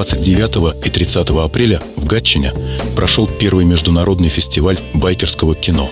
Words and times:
29 0.00 0.86
и 0.86 0.88
30 0.88 1.28
апреля 1.28 1.82
в 1.96 2.06
Гатчине 2.06 2.52
прошел 2.96 3.28
первый 3.28 3.66
международный 3.66 4.30
фестиваль 4.30 4.78
байкерского 4.94 5.54
кино. 5.54 5.90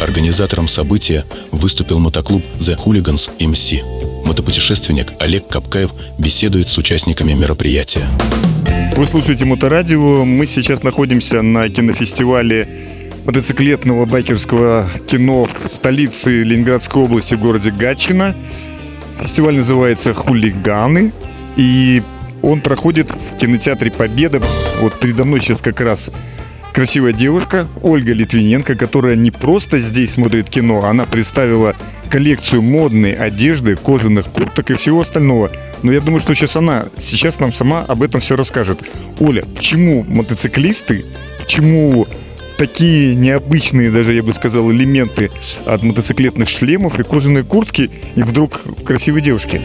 Организатором 0.00 0.66
события 0.66 1.26
выступил 1.52 1.98
мотоклуб 1.98 2.42
The 2.58 2.78
Hooligans 2.82 3.28
MC. 3.38 3.82
Мотопутешественник 4.24 5.12
Олег 5.18 5.46
Капкаев 5.46 5.90
беседует 6.16 6.68
с 6.68 6.78
участниками 6.78 7.34
мероприятия. 7.34 8.08
Вы 8.96 9.06
слушаете 9.06 9.44
Моторадио. 9.44 10.24
Мы 10.24 10.46
сейчас 10.46 10.82
находимся 10.82 11.42
на 11.42 11.68
кинофестивале 11.68 12.66
мотоциклетного 13.26 14.06
байкерского 14.06 14.88
кино 15.06 15.44
в 15.44 15.70
столице 15.70 16.44
Ленинградской 16.44 17.02
области, 17.02 17.34
в 17.34 17.40
городе 17.40 17.70
Гатчина. 17.72 18.34
Фестиваль 19.20 19.56
называется 19.56 20.14
«Хулиганы». 20.14 21.12
И 21.56 22.02
он 22.42 22.60
проходит 22.60 23.10
в 23.10 23.38
кинотеатре 23.38 23.90
«Победа». 23.90 24.40
Вот 24.80 24.98
передо 24.98 25.24
мной 25.24 25.40
сейчас 25.40 25.60
как 25.60 25.80
раз 25.80 26.10
красивая 26.72 27.12
девушка 27.12 27.66
Ольга 27.82 28.12
Литвиненко, 28.12 28.74
которая 28.74 29.16
не 29.16 29.30
просто 29.30 29.78
здесь 29.78 30.12
смотрит 30.12 30.48
кино, 30.48 30.84
она 30.84 31.04
представила 31.04 31.74
коллекцию 32.10 32.62
модной 32.62 33.12
одежды, 33.12 33.76
кожаных 33.76 34.26
курток 34.26 34.70
и 34.70 34.74
всего 34.74 35.00
остального. 35.00 35.50
Но 35.82 35.92
я 35.92 36.00
думаю, 36.00 36.20
что 36.20 36.34
сейчас 36.34 36.56
она 36.56 36.86
сейчас 36.98 37.38
нам 37.38 37.52
сама 37.52 37.84
об 37.86 38.02
этом 38.02 38.20
все 38.20 38.36
расскажет. 38.36 38.80
Оля, 39.20 39.44
почему 39.56 40.04
мотоциклисты, 40.08 41.04
почему 41.38 42.06
такие 42.58 43.14
необычные, 43.14 43.90
даже 43.90 44.12
я 44.12 44.22
бы 44.22 44.34
сказал, 44.34 44.70
элементы 44.70 45.30
от 45.64 45.82
мотоциклетных 45.82 46.48
шлемов 46.48 46.98
и 46.98 47.04
кожаной 47.04 47.44
куртки 47.44 47.90
и 48.16 48.22
вдруг 48.22 48.62
красивой 48.84 49.22
девушки? 49.22 49.60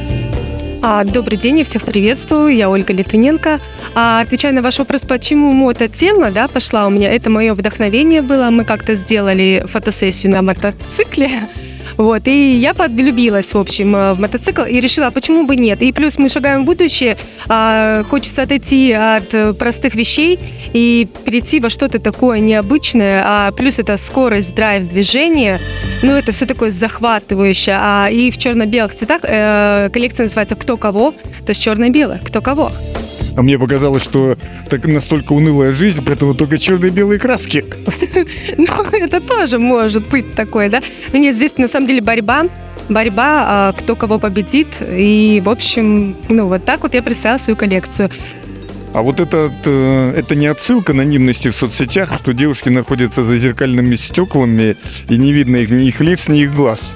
А, 0.88 1.04
добрый 1.04 1.36
день, 1.36 1.58
я 1.58 1.64
всех 1.64 1.82
приветствую. 1.82 2.56
Я 2.56 2.70
Ольга 2.70 2.94
Литвиненко. 2.94 3.60
А, 3.96 4.22
отвечая 4.22 4.54
на 4.54 4.62
ваш 4.62 4.78
вопрос, 4.78 5.02
почему 5.02 5.52
мототема 5.52 6.30
да, 6.30 6.48
пошла 6.48 6.86
у 6.86 6.92
меня, 6.92 7.12
это 7.12 7.32
мое 7.32 7.56
вдохновение 7.56 8.22
было. 8.22 8.52
Мы 8.52 8.66
как-то 8.66 8.94
сделали 8.94 9.66
фотосессию 9.68 10.32
на 10.32 10.44
мотоцикле. 10.44 11.50
Вот, 11.98 12.28
и 12.28 12.52
я 12.58 12.74
влюбилась, 12.74 13.54
в 13.54 13.58
общем, 13.58 13.96
э, 13.96 14.14
в 14.14 14.20
мотоцикл 14.20 14.64
и 14.64 14.80
решила, 14.80 15.12
почему 15.12 15.46
бы 15.46 15.56
нет. 15.56 15.82
И 15.82 15.92
плюс 15.92 16.18
мы 16.18 16.30
шагаем 16.30 16.64
в 16.64 16.66
будущее, 16.66 17.18
а, 17.48 18.04
хочется 18.04 18.44
отойти 18.44 18.92
от 18.92 19.34
э, 19.34 19.54
простых 19.54 19.96
вещей 19.96 20.40
и 20.74 21.08
перейти 21.26 21.60
во 21.60 21.70
что-то 21.70 22.00
такое 22.00 22.40
необычное, 22.40 23.24
а 23.26 23.52
плюс 23.52 23.80
это 23.80 23.98
скорость, 23.98 24.54
драйв, 24.56 24.90
движение, 24.90 25.60
ну, 26.02 26.12
это 26.12 26.32
все 26.32 26.46
такое 26.46 26.70
захватывающее. 26.70 27.78
А, 27.80 28.10
и 28.10 28.30
в 28.30 28.38
черно-белых 28.38 28.94
цветах 28.94 29.22
э, 29.24 29.90
коллекция 29.94 30.26
называется 30.26 30.56
«Кто 30.56 30.78
кого», 30.78 31.12
то 31.12 31.50
есть 31.50 31.62
черно-белое, 31.62 32.20
кто 32.24 32.42
кого. 32.42 32.72
А 33.38 33.42
мне 33.42 33.60
показалось, 33.60 34.04
что 34.04 34.38
так 34.70 34.86
настолько 34.86 35.34
унылая 35.34 35.72
жизнь, 35.72 36.02
поэтому 36.06 36.34
только 36.36 36.58
черные 36.58 36.92
и 36.92 36.94
белые 36.94 37.20
краски. 37.20 37.66
Ну, 38.58 38.84
это 38.94 39.20
тоже 39.20 39.60
может 39.60 40.08
быть 40.08 40.34
такое, 40.36 40.70
да? 40.70 40.82
Но 41.12 41.20
нет, 41.20 41.36
здесь 41.36 41.58
на 41.58 41.68
самом 41.68 41.88
деле 41.88 42.02
борьба 42.02 42.46
борьба, 42.90 43.44
а, 43.48 43.72
кто 43.74 43.96
кого 43.96 44.20
победит. 44.20 44.68
И, 44.82 45.42
в 45.44 45.50
общем, 45.50 46.16
ну, 46.30 46.48
вот 46.48 46.66
так 46.66 46.84
вот 46.84 46.94
я 46.94 47.02
представила 47.02 47.40
свою 47.40 47.58
коллекцию. 47.58 48.10
А 48.94 49.02
вот 49.02 49.20
это, 49.20 49.52
э, 49.66 50.14
это 50.16 50.36
не 50.36 50.48
отсылка 50.48 50.94
анонимности 50.94 51.50
в 51.50 51.56
соцсетях, 51.56 52.16
что 52.16 52.34
девушки 52.34 52.70
находятся 52.70 53.24
за 53.24 53.36
зеркальными 53.38 53.96
стеклами, 53.96 54.78
и 55.10 55.18
не 55.18 55.34
видно 55.34 55.58
их, 55.58 55.70
ни 55.70 55.88
их 55.88 56.00
лиц, 56.00 56.30
ни 56.30 56.44
их 56.44 56.56
глаз. 56.56 56.96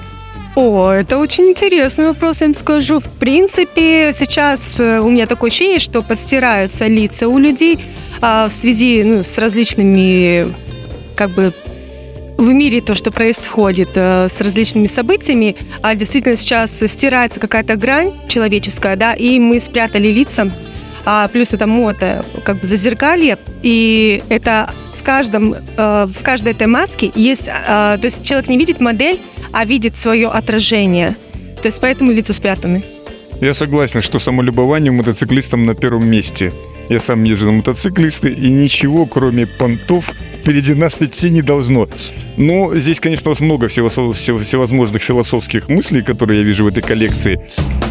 О, 0.56 0.90
это 0.90 1.18
очень 1.18 1.50
интересный 1.50 2.06
вопрос, 2.06 2.40
я 2.40 2.48
им 2.48 2.54
скажу. 2.54 2.98
В 2.98 3.08
принципе, 3.18 4.12
сейчас 4.12 4.80
э, 4.80 4.98
у 4.98 5.08
меня 5.08 5.26
такое 5.26 5.48
ощущение, 5.48 5.78
что 5.78 6.02
подстираются 6.02 6.88
лица 6.88 7.28
у 7.28 7.38
людей 7.38 7.78
а, 8.20 8.48
в 8.48 8.52
связи 8.52 9.02
ну, 9.04 9.22
с 9.22 9.38
различными, 9.38 10.52
как 11.14 11.30
бы, 11.30 11.52
в 12.36 12.52
мире 12.52 12.80
то, 12.80 12.94
что 12.94 13.12
происходит 13.12 13.90
э, 13.94 14.28
с 14.28 14.40
различными 14.40 14.88
событиями, 14.88 15.54
а 15.82 15.94
действительно 15.94 16.36
сейчас 16.36 16.72
стирается 16.72 17.38
какая-то 17.38 17.76
грань 17.76 18.12
человеческая, 18.28 18.96
да, 18.96 19.14
и 19.14 19.38
мы 19.38 19.60
спрятали 19.60 20.08
лица, 20.08 20.50
а 21.04 21.28
плюс 21.28 21.52
это 21.52 21.68
мото, 21.68 22.24
как 22.44 22.56
бы 22.56 22.66
зазеркалье, 22.66 23.38
и 23.62 24.22
это 24.28 24.70
в 24.98 25.02
каждом, 25.04 25.54
э, 25.54 26.06
в 26.06 26.22
каждой 26.22 26.52
этой 26.52 26.66
маске 26.66 27.12
есть, 27.14 27.48
э, 27.48 27.52
то 28.00 28.00
есть 28.02 28.24
человек 28.24 28.48
не 28.48 28.58
видит 28.58 28.80
модель, 28.80 29.20
а 29.52 29.64
видит 29.64 29.96
свое 29.96 30.28
отражение. 30.28 31.16
То 31.62 31.66
есть 31.66 31.80
поэтому 31.80 32.12
лица 32.12 32.32
спрятаны. 32.32 32.82
Я 33.40 33.54
согласен, 33.54 34.02
что 34.02 34.18
самолюбование 34.18 34.92
мотоциклистам 34.92 35.64
на 35.64 35.74
первом 35.74 36.06
месте. 36.06 36.52
Я 36.88 37.00
сам 37.00 37.24
езжу 37.24 37.46
на 37.46 37.52
мотоциклисты, 37.52 38.30
и 38.32 38.50
ничего, 38.50 39.06
кроме 39.06 39.46
понтов, 39.46 40.12
впереди 40.40 40.74
нас 40.74 41.00
идти 41.00 41.30
не 41.30 41.40
должно. 41.40 41.88
Но 42.36 42.76
здесь, 42.76 43.00
конечно, 43.00 43.32
много 43.40 43.68
всевозможных 43.68 45.02
философских 45.02 45.68
мыслей, 45.68 46.02
которые 46.02 46.40
я 46.40 46.44
вижу 46.44 46.64
в 46.64 46.68
этой 46.68 46.82
коллекции. 46.82 47.40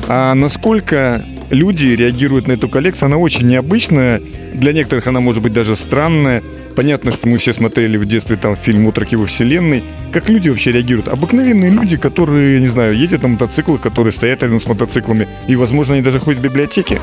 А 0.08 0.34
насколько 0.36 1.26
люди 1.50 1.88
реагируют 1.88 2.48
на 2.48 2.54
эту 2.54 2.70
коллекцию, 2.70 3.08
она 3.08 3.18
очень 3.18 3.48
необычная. 3.48 4.22
Для 4.54 4.74
некоторых 4.74 5.08
она 5.08 5.20
может 5.20 5.42
быть 5.42 5.54
даже 5.54 5.76
странная. 5.76 6.44
Понятно, 6.76 7.12
что 7.12 7.28
мы 7.28 7.38
все 7.38 7.52
смотрели 7.54 7.98
в 7.98 8.06
детстве 8.06 8.38
там 8.38 8.56
фильм 8.56 8.86
«Утроки 8.88 9.16
во 9.16 9.26
вселенной». 9.26 9.84
Как 10.14 10.30
люди 10.30 10.50
вообще 10.50 10.72
реагируют? 10.72 11.08
Обыкновенные 11.08 11.72
люди, 11.72 11.98
которые, 11.98 12.62
не 12.62 12.68
знаю, 12.68 12.98
едут 12.98 13.22
на 13.24 13.30
мотоциклах, 13.30 13.82
которые 13.82 14.14
стоят 14.14 14.44
рядом 14.44 14.60
с 14.60 14.66
мотоциклами, 14.66 15.28
и, 15.48 15.56
возможно, 15.56 15.96
они 15.96 16.04
даже 16.04 16.20
ходят 16.20 16.40
в 16.40 16.44
библиотеке. 16.44 17.00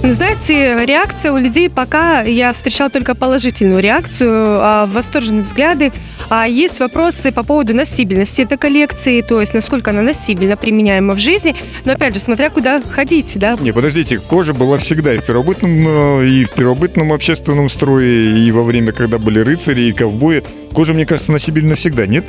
Ну, 0.00 0.14
знаете, 0.14 0.86
реакция 0.86 1.32
у 1.32 1.38
людей 1.38 1.68
пока 1.68 2.22
я 2.22 2.52
встречала 2.52 2.88
только 2.88 3.16
положительную 3.16 3.80
реакцию, 3.82 4.58
а, 4.60 4.86
восторженные 4.86 5.42
взгляды. 5.42 5.92
А 6.30 6.46
есть 6.46 6.78
вопросы 6.78 7.32
по 7.32 7.42
поводу 7.42 7.74
носибельности 7.74 8.42
этой 8.42 8.58
коллекции, 8.58 9.22
то 9.22 9.40
есть 9.40 9.54
насколько 9.54 9.90
она 9.90 10.02
носибельно 10.02 10.56
применяема 10.56 11.14
в 11.14 11.18
жизни. 11.18 11.56
Но 11.84 11.92
опять 11.92 12.14
же, 12.14 12.20
смотря 12.20 12.48
куда 12.48 12.80
ходить, 12.80 13.32
да. 13.36 13.56
Не, 13.60 13.72
подождите, 13.72 14.18
кожа 14.18 14.54
была 14.54 14.78
всегда 14.78 15.14
и 15.14 15.18
в 15.18 15.26
первобытном, 15.26 15.88
э, 16.20 16.28
и 16.28 16.44
в 16.44 16.50
первобытном 16.52 17.12
общественном 17.12 17.68
строе, 17.68 18.36
и 18.38 18.50
во 18.52 18.62
время, 18.62 18.92
когда 18.92 19.18
были 19.18 19.40
рыцари 19.40 19.82
и 19.82 19.92
ковбои. 19.92 20.44
Кожа, 20.74 20.94
мне 20.94 21.06
кажется, 21.06 21.32
носибельна 21.32 21.74
всегда, 21.74 22.06
нет? 22.06 22.24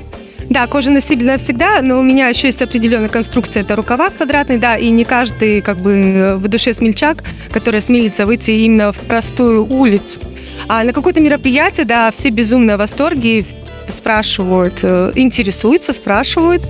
Да, 0.49 0.65
кожа 0.65 0.89
носибельная 0.89 1.37
всегда, 1.37 1.81
но 1.81 1.99
у 1.99 2.01
меня 2.01 2.27
еще 2.27 2.47
есть 2.47 2.61
определенная 2.61 3.09
конструкция, 3.09 3.61
это 3.61 3.75
рукава 3.75 4.09
квадратный, 4.09 4.57
да, 4.57 4.77
и 4.77 4.89
не 4.89 5.05
каждый 5.05 5.61
как 5.61 5.77
бы 5.77 6.35
в 6.37 6.47
душе 6.47 6.73
смельчак, 6.73 7.23
который 7.51 7.81
смелится 7.81 8.25
выйти 8.25 8.51
именно 8.51 8.91
в 8.91 8.97
простую 8.97 9.65
улицу. 9.65 10.19
А 10.67 10.83
на 10.83 10.91
какое-то 10.91 11.19
мероприятие, 11.19 11.85
да, 11.85 12.09
все 12.11 12.29
безумно 12.29 12.75
в 12.75 12.79
восторге, 12.79 13.45
спрашивают, 13.89 14.79
э, 14.81 15.11
интересуются, 15.15 15.93
спрашивают. 15.93 16.63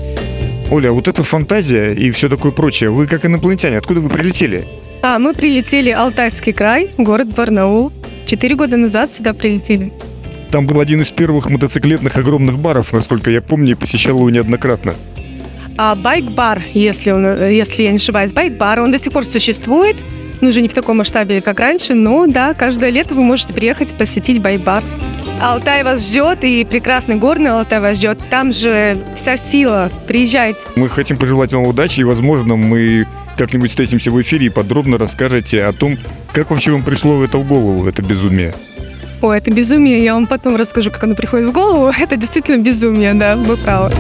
Оля, 0.72 0.92
вот 0.92 1.08
эта 1.08 1.24
фантазия 1.24 1.94
и 1.94 2.12
все 2.12 2.30
такое 2.30 2.52
прочее, 2.52 2.90
вы 2.90 3.08
как 3.08 3.26
инопланетяне, 3.26 3.78
откуда 3.78 4.02
вы 4.02 4.10
прилетели? 4.10 4.66
А, 5.02 5.20
мы 5.20 5.34
прилетели 5.34 5.90
Алтайский 5.90 6.52
край, 6.54 6.90
город 6.98 7.30
Барнаул. 7.30 7.92
Четыре 8.26 8.56
года 8.56 8.78
назад 8.78 9.14
сюда 9.14 9.34
прилетели. 9.34 9.92
Там 10.52 10.66
был 10.66 10.80
один 10.80 11.02
из 11.02 11.10
первых 11.10 11.50
мотоциклетных 11.50 12.16
огромных 12.16 12.58
баров, 12.58 12.92
насколько 12.92 13.30
я 13.30 13.42
помню, 13.42 13.72
и 13.72 13.76
посещал 13.76 14.18
его 14.18 14.30
неоднократно. 14.30 14.96
А 15.78 15.96
байк-бар, 15.96 16.62
если, 16.74 17.12
он, 17.12 17.50
если 17.50 17.84
я 17.84 17.92
не 17.92 17.98
ошибаюсь, 17.98 18.34
байк-бар, 18.34 18.82
он 18.82 18.92
до 18.92 19.00
сих 19.00 19.14
пор 19.14 19.26
существует. 19.26 19.96
Ну, 20.42 20.50
уже 20.50 20.62
не 20.62 20.70
в 20.70 20.74
таком 20.74 20.98
масштабе, 20.98 21.42
как 21.42 21.60
раньше, 21.60 21.94
но 21.94 22.26
да, 22.26 22.54
каждое 22.54 22.90
лето 22.90 23.14
вы 23.14 23.24
можете 23.24 23.54
приехать 23.54 23.94
посетить 23.94 24.42
байк-бар. 24.42 24.84
Алтай 25.42 25.84
вас 25.84 26.06
ждет, 26.06 26.44
и 26.44 26.66
прекрасный 26.66 27.16
горный 27.16 27.52
Алтай 27.52 27.80
вас 27.80 27.98
ждет. 27.98 28.20
Там 28.30 28.52
же 28.52 28.98
вся 29.16 29.38
сила. 29.38 29.90
Приезжайте. 30.08 30.60
Мы 30.76 30.90
хотим 30.90 31.18
пожелать 31.18 31.54
вам 31.54 31.64
удачи, 31.64 32.02
и, 32.02 32.04
возможно, 32.04 32.56
мы 32.56 33.06
как-нибудь 33.38 33.70
встретимся 33.70 34.12
в 34.12 34.22
эфире 34.22 34.48
и 34.48 34.50
подробно 34.50 34.98
расскажете 34.98 35.64
о 35.64 35.72
том, 35.72 35.98
как 36.34 36.50
вообще 36.50 36.72
вам 36.72 36.84
пришло 36.84 37.24
это 37.24 37.38
в 37.38 37.48
голову, 37.48 37.88
это 37.88 38.02
безумие. 38.02 38.54
Ой, 39.22 39.38
это 39.38 39.52
безумие, 39.52 40.02
я 40.02 40.14
вам 40.14 40.28
потом 40.28 40.56
расскажу, 40.56 40.92
как 40.92 41.04
оно 41.04 41.14
приходит 41.14 41.50
в 41.50 41.52
голову. 41.52 41.92
Это 42.00 42.16
действительно 42.16 42.58
безумие, 42.58 43.14
да, 43.14 43.36
вы 43.36 43.58
правы. 43.58 43.92